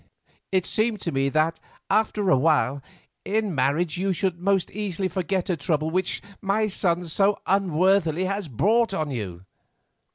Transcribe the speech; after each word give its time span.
It 0.51 0.65
seemed 0.65 0.99
to 1.01 1.11
me 1.11 1.29
that, 1.29 1.59
after 1.87 2.31
a 2.31 2.35
while, 2.35 2.81
in 3.23 3.53
marriage 3.53 3.99
you 3.99 4.11
would 4.23 4.39
most 4.39 4.71
easily 4.71 5.07
forget 5.07 5.47
a 5.47 5.55
trouble 5.55 5.91
which 5.91 6.23
my 6.41 6.65
son 6.65 7.03
so 7.05 7.39
unworthily 7.45 8.25
has 8.25 8.47
brought 8.47 8.95
on 8.95 9.11
you." 9.11 9.45